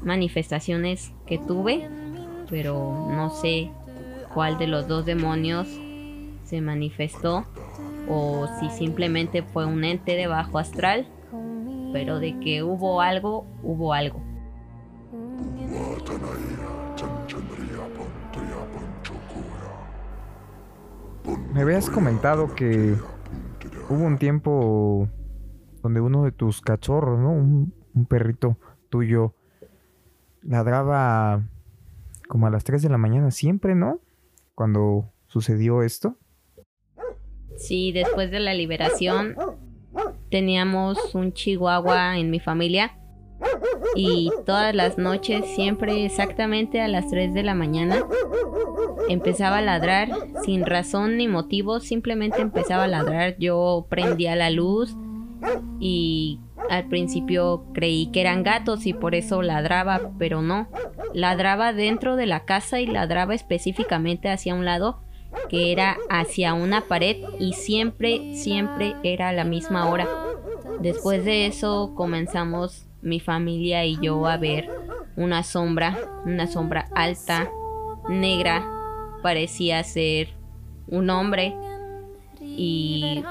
manifestaciones 0.03 1.13
que 1.25 1.37
tuve 1.37 1.87
pero 2.51 3.07
no 3.09 3.29
sé 3.29 3.71
cuál 4.33 4.59
de 4.59 4.67
los 4.67 4.87
dos 4.87 5.05
demonios 5.05 5.67
se 6.45 6.61
manifestó 6.61 7.45
o 8.11 8.47
si 8.59 8.69
simplemente 8.69 9.41
fue 9.41 9.65
un 9.65 9.83
ente 9.85 10.15
de 10.15 10.27
bajo 10.27 10.59
astral, 10.59 11.07
pero 11.93 12.19
de 12.19 12.37
que 12.39 12.61
hubo 12.61 13.01
algo, 13.01 13.47
hubo 13.63 13.93
algo. 13.93 14.21
Me 21.53 21.61
habías 21.61 21.89
comentado 21.89 22.53
que 22.53 22.95
hubo 23.89 24.03
un 24.03 24.17
tiempo 24.17 25.07
donde 25.81 26.01
uno 26.01 26.23
de 26.23 26.31
tus 26.31 26.61
cachorros, 26.61 27.19
¿no? 27.19 27.31
Un, 27.31 27.73
un 27.93 28.05
perrito 28.05 28.57
tuyo 28.89 29.35
ladraba 30.41 31.43
como 32.27 32.47
a 32.47 32.49
las 32.49 32.63
3 32.63 32.81
de 32.81 32.89
la 32.89 32.97
mañana 32.97 33.31
siempre, 33.31 33.75
¿no? 33.75 33.99
Cuando 34.55 35.11
sucedió 35.27 35.83
esto. 35.83 36.17
Sí, 37.57 37.91
después 37.91 38.31
de 38.31 38.39
la 38.39 38.53
liberación 38.53 39.35
teníamos 40.29 41.13
un 41.13 41.33
chihuahua 41.33 42.17
en 42.17 42.29
mi 42.29 42.39
familia 42.39 42.97
y 43.95 44.31
todas 44.45 44.73
las 44.73 44.97
noches, 44.97 45.45
siempre 45.55 46.05
exactamente 46.05 46.81
a 46.81 46.87
las 46.87 47.09
3 47.09 47.33
de 47.33 47.43
la 47.43 47.55
mañana, 47.55 48.05
empezaba 49.09 49.57
a 49.57 49.61
ladrar 49.61 50.09
sin 50.43 50.65
razón 50.65 51.17
ni 51.17 51.27
motivo, 51.27 51.79
simplemente 51.79 52.41
empezaba 52.41 52.85
a 52.85 52.87
ladrar. 52.87 53.35
Yo 53.37 53.85
prendía 53.89 54.35
la 54.35 54.49
luz 54.49 54.95
y 55.79 56.39
al 56.69 56.87
principio 56.87 57.65
creí 57.73 58.07
que 58.07 58.21
eran 58.21 58.43
gatos 58.43 58.85
y 58.85 58.93
por 58.93 59.15
eso 59.15 59.41
ladraba, 59.41 60.11
pero 60.17 60.41
no. 60.41 60.69
Ladraba 61.13 61.73
dentro 61.73 62.15
de 62.15 62.27
la 62.27 62.45
casa 62.45 62.79
y 62.79 62.85
ladraba 62.85 63.33
específicamente 63.33 64.29
hacia 64.29 64.55
un 64.55 64.65
lado 64.65 65.01
que 65.49 65.71
era 65.71 65.97
hacia 66.09 66.53
una 66.53 66.81
pared 66.81 67.17
y 67.39 67.53
siempre, 67.53 68.35
siempre 68.35 68.95
era 69.03 69.31
la 69.31 69.43
misma 69.43 69.89
hora. 69.89 70.07
Después 70.79 71.23
de 71.25 71.45
eso 71.45 71.93
comenzamos 71.95 72.87
mi 73.01 73.19
familia 73.19 73.85
y 73.85 73.97
yo 74.01 74.25
a 74.27 74.37
ver 74.37 74.69
una 75.15 75.43
sombra, 75.43 75.97
una 76.25 76.47
sombra 76.47 76.87
alta, 76.93 77.49
negra, 78.09 78.65
parecía 79.21 79.83
ser 79.83 80.29
un 80.87 81.09
hombre 81.09 81.55
y 82.41 83.23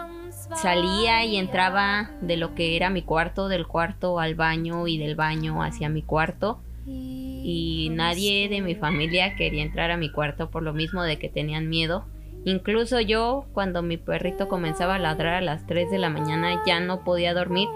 salía 0.57 1.25
y 1.25 1.37
entraba 1.37 2.11
de 2.21 2.37
lo 2.37 2.55
que 2.55 2.77
era 2.77 2.91
mi 2.91 3.03
cuarto, 3.03 3.49
del 3.49 3.67
cuarto 3.67 4.19
al 4.19 4.35
baño 4.35 4.87
y 4.87 4.99
del 4.99 5.15
baño 5.15 5.63
hacia 5.63 5.89
mi 5.89 6.03
cuarto. 6.03 6.61
Y 6.87 7.91
nadie 7.93 8.49
de 8.49 8.61
mi 8.61 8.75
familia 8.75 9.37
quería 9.37 9.63
entrar 9.63 9.91
a 9.91 9.97
mi 9.97 10.11
cuarto 10.11 10.51
por 10.51 10.63
lo 10.63 10.73
mismo 10.73 11.03
de 11.03 11.19
que 11.19 11.29
tenían 11.29 11.69
miedo. 11.69 12.07
Incluso 12.45 13.01
yo, 13.01 13.47
cuando 13.53 13.83
mi 13.83 13.97
perrito 13.97 14.49
comenzaba 14.49 14.95
a 14.95 14.99
ladrar 14.99 15.35
a 15.35 15.41
las 15.41 15.67
3 15.67 15.91
de 15.91 15.99
la 15.99 16.09
mañana, 16.09 16.63
ya 16.67 16.81
no 16.81 17.05
podía 17.05 17.35
dormir 17.35 17.69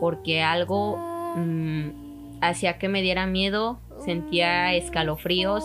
porque 0.00 0.42
algo 0.42 0.96
mm, 1.36 2.40
hacía 2.40 2.78
que 2.78 2.88
me 2.88 3.02
diera 3.02 3.26
miedo, 3.26 3.80
sentía 4.04 4.74
escalofríos 4.74 5.64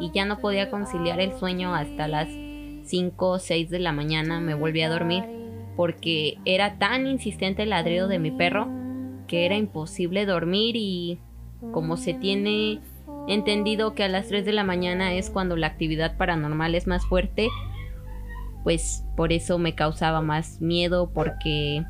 y 0.00 0.10
ya 0.10 0.26
no 0.26 0.38
podía 0.38 0.70
conciliar 0.70 1.20
el 1.20 1.32
sueño 1.38 1.74
hasta 1.74 2.08
las 2.08 2.28
5 2.28 3.28
o 3.28 3.38
6 3.38 3.70
de 3.70 3.78
la 3.78 3.92
mañana, 3.92 4.40
me 4.40 4.54
volví 4.54 4.82
a 4.82 4.90
dormir 4.90 5.24
porque 5.76 6.38
era 6.44 6.78
tan 6.78 7.06
insistente 7.06 7.62
el 7.62 7.70
ladrido 7.70 8.08
de 8.08 8.18
mi 8.18 8.30
perro 8.30 8.68
que 9.26 9.44
era 9.44 9.56
imposible 9.56 10.24
dormir 10.24 10.76
y 10.76 11.18
como 11.72 11.96
se 11.96 12.14
tiene 12.14 12.80
entendido 13.28 13.94
que 13.94 14.04
a 14.04 14.08
las 14.08 14.28
3 14.28 14.44
de 14.44 14.52
la 14.52 14.64
mañana 14.64 15.12
es 15.12 15.30
cuando 15.30 15.56
la 15.56 15.66
actividad 15.66 16.16
paranormal 16.16 16.74
es 16.74 16.86
más 16.86 17.04
fuerte, 17.06 17.48
pues 18.64 19.04
por 19.16 19.32
eso 19.32 19.58
me 19.58 19.74
causaba 19.74 20.22
más 20.22 20.60
miedo 20.60 21.10
porque 21.12 21.84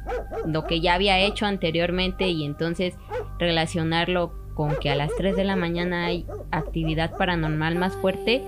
lo 0.46 0.66
que 0.66 0.80
ya 0.80 0.94
había 0.94 1.18
hecho 1.18 1.46
anteriormente 1.46 2.28
y 2.28 2.44
entonces 2.44 2.94
relacionarlo 3.38 4.32
con 4.54 4.76
que 4.76 4.90
a 4.90 4.94
las 4.94 5.14
3 5.16 5.36
de 5.36 5.44
la 5.44 5.56
mañana 5.56 6.06
hay 6.06 6.26
actividad 6.50 7.16
paranormal 7.16 7.76
más 7.76 7.94
fuerte, 7.96 8.42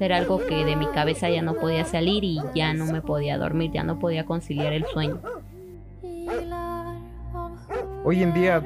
era 0.00 0.16
algo 0.16 0.38
que 0.44 0.64
de 0.64 0.76
mi 0.76 0.86
cabeza 0.86 1.28
ya 1.28 1.42
no 1.42 1.54
podía 1.54 1.84
salir 1.84 2.22
y 2.22 2.40
ya 2.54 2.72
no 2.72 2.86
me 2.86 3.00
podía 3.00 3.36
dormir, 3.36 3.72
ya 3.72 3.82
no 3.82 3.98
podía 3.98 4.24
conciliar 4.24 4.72
el 4.72 4.84
sueño. 4.86 5.20
Hoy 8.04 8.22
en 8.22 8.32
día 8.32 8.62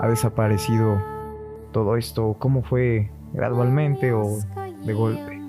ha 0.00 0.08
desaparecido 0.08 1.00
todo 1.72 1.96
esto. 1.96 2.36
¿Cómo 2.38 2.62
fue 2.62 3.10
gradualmente 3.32 4.12
o 4.12 4.38
de 4.84 4.92
golpe? 4.92 5.40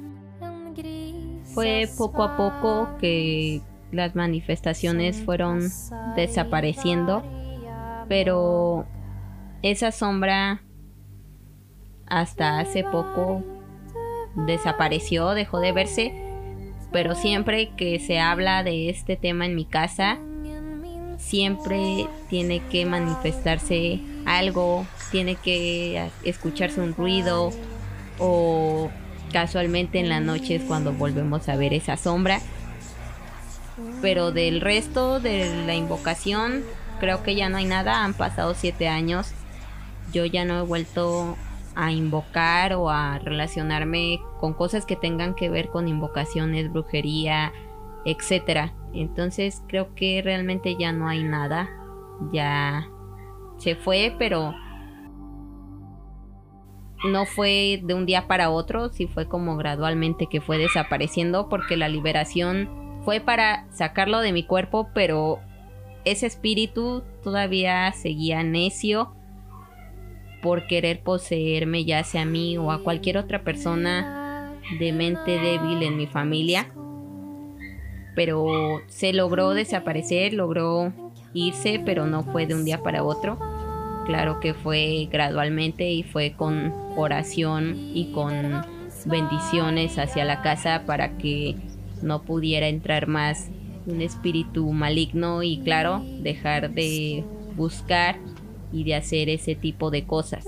fue 1.54 1.90
poco 1.98 2.24
a 2.24 2.38
poco 2.38 2.90
que 3.00 3.62
las 3.92 4.16
manifestaciones 4.16 5.22
fueron 5.24 5.62
desapareciendo, 6.16 7.24
pero 8.08 8.86
esa 9.62 9.92
sombra 9.92 10.62
hasta 12.08 12.60
hace 12.60 12.84
poco 12.84 13.44
desapareció, 14.36 15.32
dejó 15.32 15.60
de 15.60 15.72
verse, 15.72 16.14
pero 16.92 17.16
siempre 17.16 17.76
que 17.76 18.00
se 18.00 18.20
habla 18.20 18.64
de 18.64 18.90
este 18.90 19.18
tema 19.18 19.46
en 19.46 19.56
mi 19.56 19.66
casa, 19.66 20.20
siempre 21.22 22.08
tiene 22.30 22.62
que 22.70 22.86
manifestarse 22.86 24.02
algo, 24.26 24.86
tiene 25.12 25.36
que 25.36 26.10
escucharse 26.24 26.82
un 26.82 26.94
ruido 26.94 27.52
o 28.20 28.90
casualmente 29.32 30.00
en 30.00 30.10
la 30.10 30.20
noche 30.20 30.56
es 30.56 30.64
cuando 30.64 30.94
volvemos 30.94 31.48
a 31.50 31.56
ver 31.56 31.74
esa 31.74 31.98
sombra. 31.98 32.42
Pero 34.02 34.32
del 34.32 34.62
resto 34.62 35.20
de 35.20 35.66
la 35.66 35.74
invocación, 35.74 36.64
creo 37.00 37.24
que 37.24 37.36
ya 37.36 37.50
no 37.50 37.58
hay 37.58 37.66
nada. 37.66 38.04
Han 38.04 38.14
pasado 38.14 38.54
siete 38.54 38.88
años. 38.88 39.32
Yo 40.14 40.26
ya 40.26 40.46
no 40.46 40.60
he 40.60 40.64
vuelto 40.64 41.38
a 41.76 41.92
invocar 41.92 42.74
o 42.74 42.90
a 42.90 43.18
relacionarme 43.20 44.20
con 44.40 44.54
cosas 44.54 44.86
que 44.86 44.96
tengan 44.96 45.36
que 45.36 45.50
ver 45.50 45.70
con 45.70 45.88
invocaciones, 45.88 46.72
brujería, 46.72 47.54
etcétera. 48.06 48.74
Entonces 48.94 49.64
creo 49.68 49.94
que 49.96 50.22
realmente 50.24 50.76
ya 50.78 50.92
no 50.92 51.08
hay 51.08 51.24
nada. 51.24 51.70
Ya 52.32 52.88
se 53.58 53.76
fue, 53.76 54.16
pero 54.18 54.54
no 57.10 57.26
fue 57.26 57.82
de 57.84 57.94
un 57.94 58.06
día 58.06 58.28
para 58.28 58.50
otro, 58.50 58.90
sí 58.90 59.08
fue 59.08 59.28
como 59.28 59.58
gradualmente 59.58 60.28
que 60.30 60.42
fue 60.42 60.58
desapareciendo 60.58 61.50
porque 61.50 61.78
la 61.78 61.90
liberación 61.90 62.70
fue 63.04 63.20
para 63.20 63.66
sacarlo 63.72 64.20
de 64.20 64.32
mi 64.32 64.44
cuerpo, 64.44 64.90
pero 64.94 65.40
ese 66.06 66.28
espíritu 66.28 67.04
todavía 67.24 67.92
seguía 67.94 68.44
necio 68.44 69.16
por 70.42 70.68
querer 70.68 71.02
poseerme 71.02 71.86
ya 71.86 72.04
sea 72.04 72.24
a 72.24 72.26
mí 72.26 72.58
o 72.58 72.72
a 72.72 72.84
cualquier 72.84 73.18
otra 73.18 73.44
persona 73.44 74.54
de 74.80 74.92
mente 74.92 75.40
débil 75.40 75.84
en 75.84 75.98
mi 75.98 76.08
familia. 76.08 76.72
Pero 78.16 78.82
se 78.88 79.14
logró 79.14 79.52
desaparecer, 79.52 80.34
logró 80.34 80.94
irse, 81.34 81.82
pero 81.86 82.08
no 82.08 82.24
fue 82.24 82.46
de 82.46 82.56
un 82.56 82.66
día 82.66 82.84
para 82.84 83.04
otro. 83.04 83.38
Claro 84.06 84.40
que 84.40 84.54
fue 84.54 85.08
gradualmente 85.12 85.90
y 85.90 86.04
fue 86.04 86.34
con 86.36 86.74
oración 86.98 87.76
y 87.78 88.12
con 88.12 88.62
bendiciones 89.06 89.98
hacia 89.98 90.26
la 90.26 90.42
casa 90.42 90.84
para 90.86 91.18
que 91.18 91.56
no 92.02 92.24
pudiera 92.24 92.68
entrar 92.68 93.08
más 93.08 93.50
un 93.86 94.02
espíritu 94.02 94.72
maligno 94.72 95.44
y 95.44 95.60
claro, 95.62 96.04
dejar 96.22 96.72
de 96.72 97.24
buscar 97.56 98.18
y 98.72 98.84
de 98.84 98.96
hacer 98.96 99.30
ese 99.30 99.56
tipo 99.56 99.92
de 99.92 100.06
cosas. 100.06 100.46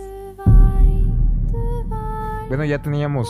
Bueno, 2.47 2.65
ya 2.65 2.81
teníamos 2.81 3.27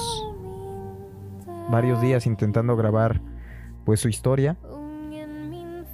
varios 1.70 2.02
días 2.02 2.26
intentando 2.26 2.76
grabar 2.76 3.22
pues 3.86 4.00
su 4.00 4.10
historia. 4.10 4.58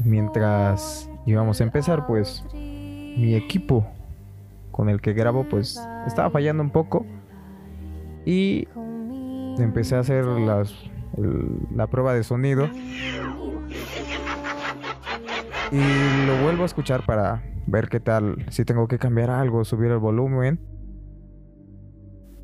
Mientras 0.03 1.09
íbamos 1.25 1.59
a 1.61 1.63
empezar, 1.63 2.07
pues 2.07 2.43
mi 2.53 3.35
equipo 3.35 3.85
con 4.71 4.89
el 4.89 5.01
que 5.01 5.13
grabo 5.13 5.43
pues 5.49 5.79
estaba 6.07 6.29
fallando 6.29 6.63
un 6.63 6.69
poco 6.69 7.05
y 8.25 8.67
empecé 9.57 9.95
a 9.95 9.99
hacer 9.99 10.25
las, 10.25 10.73
la 11.75 11.87
prueba 11.87 12.13
de 12.13 12.23
sonido 12.23 12.69
y 15.71 16.25
lo 16.25 16.41
vuelvo 16.41 16.63
a 16.63 16.65
escuchar 16.65 17.05
para 17.05 17.43
ver 17.67 17.89
qué 17.89 17.99
tal, 17.99 18.45
si 18.49 18.65
tengo 18.65 18.87
que 18.87 18.97
cambiar 18.97 19.29
algo, 19.29 19.63
subir 19.63 19.91
el 19.91 19.99
volumen. 19.99 20.59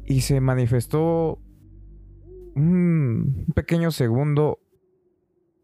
Y 0.06 0.22
se 0.22 0.40
manifestó 0.40 1.40
un 2.56 3.48
pequeño 3.56 3.90
segundo 3.90 4.60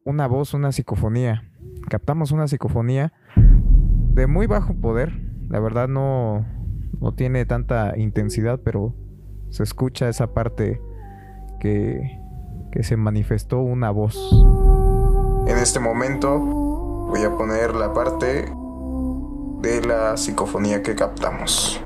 una 0.06 0.28
voz, 0.28 0.54
una 0.54 0.72
psicofonía. 0.72 1.44
Captamos 1.90 2.32
una 2.32 2.48
psicofonía 2.48 3.14
de 3.36 4.28
muy 4.28 4.48
bajo 4.48 4.74
poder. 4.74 5.12
La 5.50 5.60
verdad 5.60 5.88
no, 5.88 6.46
no 7.00 7.14
tiene 7.14 7.46
tanta 7.46 7.98
intensidad, 7.98 8.60
pero 8.64 8.96
se 9.50 9.64
escucha 9.64 10.10
esa 10.10 10.34
parte 10.34 10.82
que, 11.60 12.20
que 12.72 12.84
se 12.84 12.98
manifestó 12.98 13.60
una 13.60 13.92
voz. 13.92 14.18
En 15.48 15.58
este 15.58 15.80
momento 15.80 16.40
voy 16.40 17.24
a 17.24 17.36
poner 17.36 17.76
la 17.76 17.94
parte 17.94 18.52
de 19.62 19.82
la 19.86 20.18
psicofonía 20.18 20.82
que 20.82 20.96
captamos. 20.96 21.82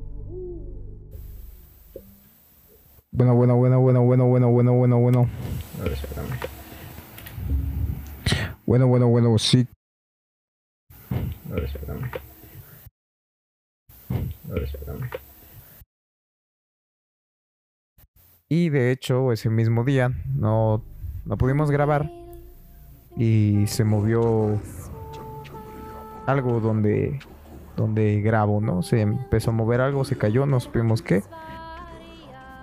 Bueno, 3.11 3.33
bueno, 3.33 3.55
bueno, 3.55 3.79
bueno, 3.79 4.03
bueno, 4.03 4.25
bueno, 4.25 4.49
bueno, 4.49 4.73
bueno, 4.73 4.99
bueno. 4.99 5.29
Bueno, 8.65 8.87
bueno, 8.87 9.07
bueno, 9.07 9.37
sí. 9.37 9.67
Y 18.49 18.69
de 18.69 18.91
hecho, 18.91 19.31
ese 19.31 19.49
mismo 19.49 19.83
día 19.83 20.11
no, 20.35 20.83
no 21.25 21.37
pudimos 21.37 21.71
grabar 21.71 22.11
y 23.17 23.65
se 23.67 23.83
movió 23.83 24.59
algo 26.25 26.59
donde 26.59 27.19
donde 27.75 28.21
grabo, 28.21 28.61
¿no? 28.61 28.83
Se 28.83 29.01
empezó 29.01 29.51
a 29.51 29.53
mover 29.53 29.81
algo, 29.81 30.05
se 30.05 30.17
cayó, 30.17 30.45
no 30.45 30.59
supimos 30.59 31.01
qué. 31.01 31.23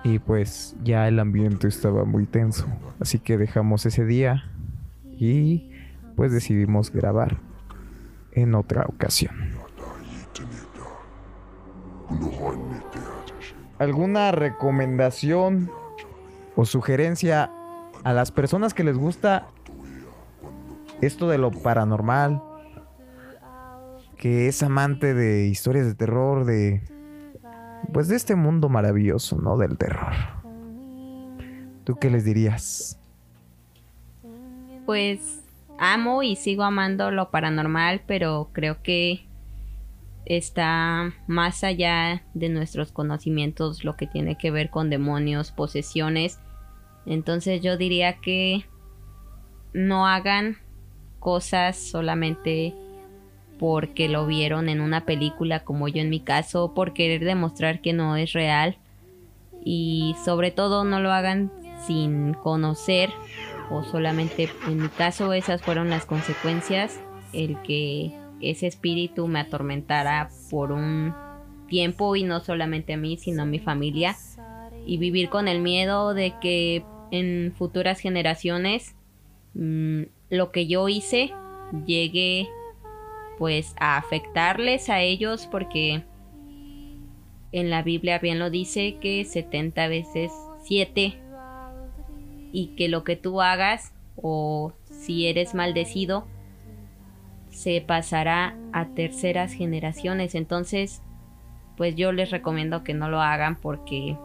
Y 0.04 0.18
pues 0.18 0.74
ya 0.82 1.06
el 1.06 1.18
ambiente 1.18 1.68
estaba 1.68 2.04
muy 2.04 2.26
tenso. 2.26 2.66
Así 2.98 3.18
que 3.18 3.36
dejamos 3.36 3.86
ese 3.86 4.04
día 4.04 4.44
y 5.04 5.71
pues 6.16 6.32
decidimos 6.32 6.90
grabar 6.90 7.38
en 8.32 8.54
otra 8.54 8.84
ocasión. 8.86 9.34
¿Alguna 13.78 14.32
recomendación 14.32 15.70
o 16.56 16.64
sugerencia 16.64 17.50
a 18.04 18.12
las 18.12 18.30
personas 18.30 18.74
que 18.74 18.84
les 18.84 18.96
gusta 18.96 19.48
esto 21.00 21.28
de 21.28 21.38
lo 21.38 21.50
paranormal, 21.50 22.42
que 24.16 24.46
es 24.46 24.62
amante 24.62 25.14
de 25.14 25.46
historias 25.46 25.86
de 25.86 25.94
terror, 25.94 26.44
de 26.44 26.82
pues 27.92 28.08
de 28.08 28.16
este 28.16 28.36
mundo 28.36 28.68
maravilloso, 28.68 29.36
¿no? 29.38 29.56
Del 29.56 29.76
terror. 29.76 30.12
¿Tú 31.84 31.96
qué 31.96 32.08
les 32.10 32.24
dirías? 32.24 32.98
Pues 34.86 35.41
amo 35.82 36.22
y 36.22 36.36
sigo 36.36 36.62
amando 36.62 37.10
lo 37.10 37.30
paranormal, 37.32 38.02
pero 38.06 38.50
creo 38.52 38.82
que 38.84 39.26
está 40.26 41.12
más 41.26 41.64
allá 41.64 42.22
de 42.34 42.48
nuestros 42.48 42.92
conocimientos 42.92 43.82
lo 43.82 43.96
que 43.96 44.06
tiene 44.06 44.38
que 44.38 44.52
ver 44.52 44.70
con 44.70 44.90
demonios, 44.90 45.50
posesiones. 45.50 46.38
Entonces 47.04 47.62
yo 47.62 47.76
diría 47.76 48.18
que 48.20 48.64
no 49.72 50.06
hagan 50.06 50.58
cosas 51.18 51.76
solamente 51.76 52.74
porque 53.58 54.08
lo 54.08 54.24
vieron 54.24 54.68
en 54.68 54.80
una 54.80 55.04
película 55.04 55.64
como 55.64 55.88
yo 55.88 56.00
en 56.00 56.10
mi 56.10 56.20
caso, 56.20 56.74
por 56.74 56.92
querer 56.92 57.24
demostrar 57.24 57.80
que 57.80 57.92
no 57.92 58.14
es 58.16 58.34
real 58.34 58.76
y 59.64 60.14
sobre 60.24 60.52
todo 60.52 60.84
no 60.84 61.00
lo 61.00 61.10
hagan 61.10 61.50
sin 61.88 62.34
conocer 62.34 63.10
o 63.72 63.82
solamente 63.84 64.50
en 64.66 64.82
mi 64.82 64.88
caso 64.88 65.32
esas 65.32 65.62
fueron 65.62 65.88
las 65.90 66.04
consecuencias, 66.04 67.00
el 67.32 67.60
que 67.62 68.12
ese 68.40 68.66
espíritu 68.66 69.28
me 69.28 69.40
atormentara 69.40 70.28
por 70.50 70.72
un 70.72 71.14
tiempo 71.68 72.16
y 72.16 72.24
no 72.24 72.40
solamente 72.40 72.92
a 72.92 72.96
mí 72.96 73.16
sino 73.16 73.42
a 73.42 73.46
mi 73.46 73.58
familia 73.58 74.14
y 74.84 74.98
vivir 74.98 75.30
con 75.30 75.48
el 75.48 75.60
miedo 75.60 76.12
de 76.12 76.34
que 76.40 76.84
en 77.10 77.54
futuras 77.56 78.00
generaciones 78.00 78.94
mm, 79.54 80.02
lo 80.30 80.50
que 80.50 80.66
yo 80.66 80.88
hice 80.88 81.32
llegue 81.86 82.48
pues 83.38 83.74
a 83.78 83.96
afectarles 83.96 84.90
a 84.90 85.00
ellos 85.00 85.48
porque 85.50 86.02
en 87.52 87.70
la 87.70 87.82
Biblia 87.82 88.18
bien 88.18 88.38
lo 88.38 88.50
dice 88.50 88.98
que 89.00 89.24
70 89.24 89.88
veces 89.88 90.32
7 90.64 91.21
y 92.52 92.68
que 92.76 92.88
lo 92.88 93.02
que 93.02 93.16
tú 93.16 93.40
hagas 93.40 93.92
o 94.16 94.72
si 94.90 95.26
eres 95.26 95.54
maldecido 95.54 96.26
se 97.50 97.80
pasará 97.80 98.56
a 98.72 98.86
terceras 98.88 99.52
generaciones. 99.52 100.34
Entonces, 100.34 101.02
pues 101.76 101.96
yo 101.96 102.12
les 102.12 102.30
recomiendo 102.30 102.84
que 102.84 102.94
no 102.94 103.08
lo 103.08 103.20
hagan 103.20 103.56
porque 103.56 104.16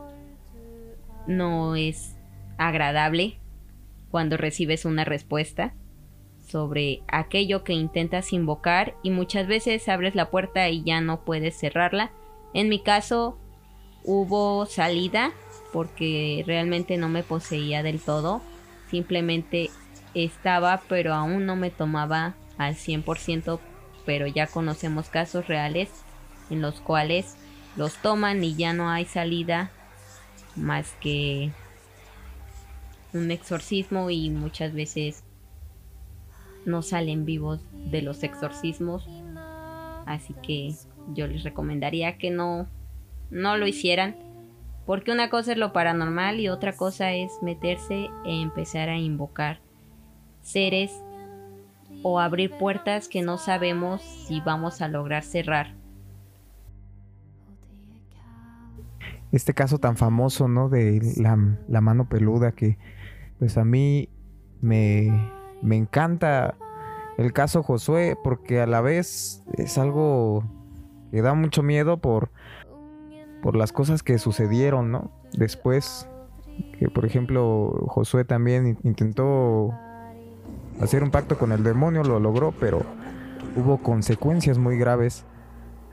no 1.27 1.75
es 1.75 2.15
agradable 2.57 3.39
cuando 4.11 4.37
recibes 4.37 4.85
una 4.85 5.03
respuesta 5.03 5.73
sobre 6.47 7.01
aquello 7.07 7.63
que 7.63 7.73
intentas 7.73 8.31
invocar 8.31 8.95
y 9.03 9.11
muchas 9.11 9.47
veces 9.47 9.87
abres 9.89 10.15
la 10.15 10.29
puerta 10.29 10.69
y 10.69 10.83
ya 10.83 11.01
no 11.01 11.25
puedes 11.25 11.57
cerrarla. 11.57 12.11
En 12.53 12.69
mi 12.69 12.79
caso 12.79 13.37
hubo 14.05 14.65
salida 14.65 15.33
porque 15.77 16.43
realmente 16.47 16.97
no 16.97 17.07
me 17.07 17.21
poseía 17.21 17.83
del 17.83 17.99
todo, 18.01 18.41
simplemente 18.89 19.69
estaba 20.15 20.81
pero 20.89 21.13
aún 21.13 21.45
no 21.45 21.55
me 21.55 21.69
tomaba 21.69 22.33
al 22.57 22.73
100%, 22.73 23.59
pero 24.03 24.25
ya 24.25 24.47
conocemos 24.47 25.09
casos 25.09 25.47
reales 25.47 25.91
en 26.49 26.63
los 26.63 26.81
cuales 26.81 27.37
los 27.75 27.93
toman 28.01 28.43
y 28.43 28.55
ya 28.55 28.73
no 28.73 28.89
hay 28.89 29.05
salida 29.05 29.69
más 30.55 30.95
que 30.99 31.51
un 33.13 33.29
exorcismo 33.29 34.09
y 34.09 34.31
muchas 34.31 34.73
veces 34.73 35.23
no 36.65 36.81
salen 36.81 37.23
vivos 37.23 37.61
de 37.71 38.01
los 38.01 38.23
exorcismos. 38.23 39.07
Así 40.07 40.33
que 40.41 40.73
yo 41.13 41.27
les 41.27 41.43
recomendaría 41.43 42.17
que 42.17 42.31
no, 42.31 42.67
no 43.29 43.57
lo 43.57 43.67
hicieran. 43.67 44.26
Porque 44.88 45.12
una 45.12 45.30
cosa 45.30 45.52
es 45.52 45.58
lo 45.58 45.73
paranormal 45.73 46.39
y 46.39 46.47
otra 46.47 46.71
cosa 46.73 47.12
es 47.12 47.34
meterse 47.41 48.10
e 48.26 48.41
empezar 48.41 48.88
a 48.88 48.97
invocar 48.97 49.60
seres 50.41 51.04
o 52.04 52.21
abrir 52.21 52.52
puertas 52.58 53.10
que 53.10 53.21
no 53.21 53.38
sabemos 53.38 54.02
si 54.02 54.39
vamos 54.39 54.82
a 54.82 54.88
lograr 54.88 55.23
cerrar. 55.23 55.76
Este 59.34 59.54
caso 59.54 59.78
tan 59.78 59.97
famoso, 59.97 60.47
¿no? 60.47 60.69
De 60.69 61.02
la, 61.17 61.38
la 61.67 61.82
mano 61.82 62.08
peluda 62.08 62.54
que 62.54 62.78
pues 63.39 63.58
a 63.58 63.65
mí 63.65 64.08
me, 64.62 65.10
me 65.62 65.76
encanta 65.76 66.56
el 67.17 67.34
caso 67.34 67.62
Josué 67.62 68.15
porque 68.23 68.62
a 68.62 68.67
la 68.67 68.80
vez 68.80 69.43
es 69.58 69.78
algo 69.78 70.45
que 71.12 71.21
da 71.21 71.34
mucho 71.34 71.62
miedo 71.62 71.97
por, 71.97 72.32
por 73.41 73.56
las 73.56 73.71
cosas 73.71 74.04
que 74.04 74.17
sucedieron, 74.17 74.91
¿no? 74.91 75.12
Después, 75.34 76.08
que 76.80 76.89
por 76.89 77.06
ejemplo 77.06 77.86
Josué 77.88 78.26
también 78.26 78.78
intentó 78.84 79.73
hacer 80.82 81.04
un 81.04 81.12
pacto 81.12 81.38
con 81.38 81.52
el 81.52 81.63
demonio, 81.63 82.04
lo 82.04 82.19
logró, 82.19 82.54
pero 82.60 82.82
hubo 83.56 83.78
consecuencias 83.78 84.58
muy 84.58 84.78
graves 84.78 85.26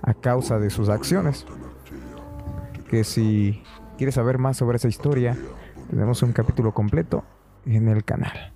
a 0.03 0.15
causa 0.15 0.59
de 0.59 0.71
sus 0.71 0.89
acciones. 0.89 1.47
Que 2.89 3.05
si 3.05 3.63
quieres 3.97 4.15
saber 4.15 4.39
más 4.39 4.57
sobre 4.57 4.77
esa 4.77 4.89
historia, 4.89 5.37
tenemos 5.91 6.23
un 6.23 6.33
capítulo 6.33 6.73
completo 6.73 7.25
en 7.67 7.89
el 7.89 8.05
canal. 8.05 8.53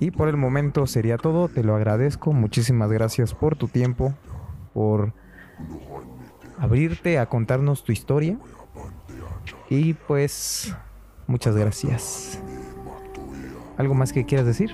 Y 0.00 0.10
por 0.10 0.28
el 0.28 0.36
momento 0.36 0.86
sería 0.86 1.16
todo, 1.16 1.48
te 1.48 1.62
lo 1.62 1.74
agradezco, 1.74 2.32
muchísimas 2.32 2.90
gracias 2.90 3.34
por 3.34 3.56
tu 3.56 3.68
tiempo, 3.68 4.14
por 4.74 5.12
abrirte 6.62 7.18
a 7.18 7.26
contarnos 7.26 7.82
tu 7.82 7.90
historia. 7.90 8.38
Y 9.68 9.94
pues, 9.94 10.72
muchas 11.26 11.56
gracias. 11.56 12.40
¿Algo 13.76 13.94
más 13.94 14.12
que 14.12 14.24
quieras 14.24 14.46
decir? 14.46 14.72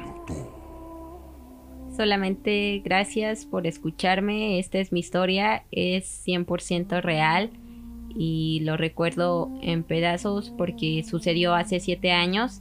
Solamente 1.96 2.82
gracias 2.84 3.46
por 3.46 3.66
escucharme, 3.66 4.58
esta 4.58 4.78
es 4.78 4.92
mi 4.92 5.00
historia, 5.00 5.64
es 5.70 6.24
100% 6.26 7.00
real 7.00 7.50
y 8.14 8.60
lo 8.64 8.76
recuerdo 8.76 9.50
en 9.62 9.82
pedazos 9.82 10.52
porque 10.56 11.02
sucedió 11.08 11.54
hace 11.54 11.80
7 11.80 12.12
años, 12.12 12.60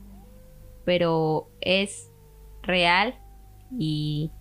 pero 0.86 1.50
es 1.60 2.10
real 2.64 3.20
y 3.78 4.32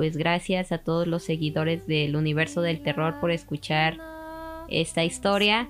pues 0.00 0.16
gracias 0.16 0.72
a 0.72 0.78
todos 0.78 1.06
los 1.06 1.22
seguidores 1.22 1.86
del 1.86 2.16
universo 2.16 2.62
del 2.62 2.82
terror 2.82 3.20
por 3.20 3.30
escuchar 3.30 3.98
esta 4.70 5.04
historia 5.04 5.68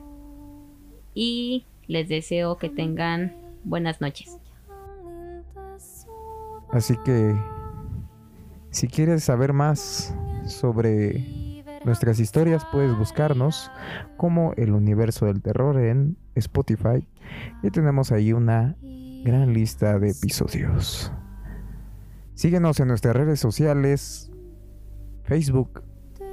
y 1.14 1.66
les 1.88 2.08
deseo 2.08 2.56
que 2.56 2.68
tengan 2.68 3.34
buenas 3.64 4.00
noches. 4.00 4.38
Así 6.70 6.96
que 7.04 7.34
si 8.70 8.86
quieres 8.86 9.24
saber 9.24 9.52
más 9.52 10.14
sobre 10.46 11.64
nuestras 11.84 12.20
historias 12.20 12.64
puedes 12.70 12.96
buscarnos 12.96 13.68
como 14.16 14.52
el 14.56 14.70
universo 14.74 15.26
del 15.26 15.42
terror 15.42 15.76
en 15.76 16.16
Spotify 16.36 17.04
y 17.64 17.70
tenemos 17.72 18.12
ahí 18.12 18.32
una 18.32 18.76
gran 19.24 19.52
lista 19.52 19.98
de 19.98 20.10
episodios. 20.10 21.10
Síguenos 22.40 22.80
en 22.80 22.88
nuestras 22.88 23.14
redes 23.14 23.38
sociales, 23.38 24.32
Facebook, 25.24 25.82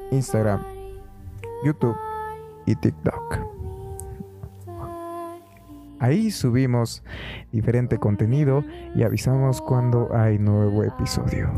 Instagram, 0.09 0.63
YouTube 1.65 1.97
y 2.65 2.75
TikTok. 2.75 3.39
Ahí 5.99 6.31
subimos 6.31 7.03
diferente 7.51 7.97
contenido 7.97 8.63
y 8.95 9.03
avisamos 9.03 9.61
cuando 9.61 10.15
hay 10.15 10.39
nuevo 10.39 10.81
episodio. 10.85 11.51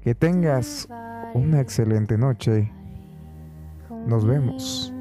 Que 0.00 0.14
tengas 0.18 0.88
una 1.34 1.60
excelente 1.60 2.16
noche. 2.16 2.72
Nos 4.06 4.24
vemos 4.24 4.94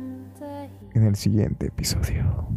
en 0.94 1.04
el 1.04 1.16
siguiente 1.16 1.68
episodio. 1.68 2.50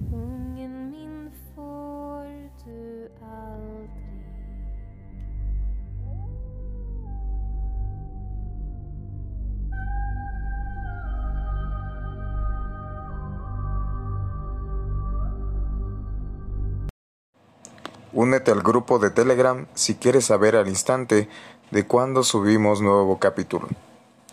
Únete 18.20 18.50
al 18.50 18.60
grupo 18.60 18.98
de 18.98 19.08
Telegram 19.08 19.66
si 19.72 19.94
quieres 19.94 20.26
saber 20.26 20.54
al 20.54 20.68
instante 20.68 21.30
de 21.70 21.86
cuándo 21.86 22.22
subimos 22.22 22.82
nuevo 22.82 23.18
capítulo. 23.18 23.66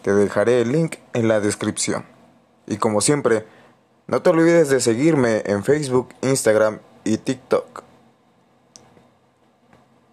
Te 0.02 0.14
dejaré 0.14 0.60
el 0.60 0.74
link 0.74 0.96
en 1.14 1.30
la 1.30 1.40
descripción. 1.40 2.04
Y 2.66 2.76
como 2.76 3.00
siempre, 3.00 3.48
no 4.08 4.22
te 4.22 4.30
olvides 4.30 4.68
de 4.68 4.82
seguirme 4.82 5.42
en 5.46 5.64
Facebook, 5.64 6.10
Instagram 6.22 6.80
y 7.06 7.18
TikTok. 7.18 7.84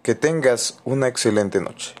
Que 0.03 0.15
tengas 0.15 0.79
una 0.85 1.09
excelente 1.09 1.59
noche. 1.59 1.95